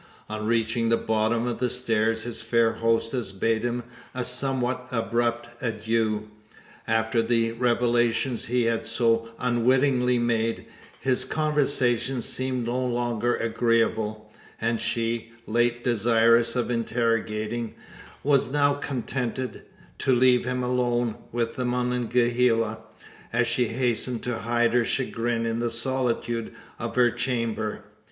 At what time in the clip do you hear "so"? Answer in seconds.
8.87-9.29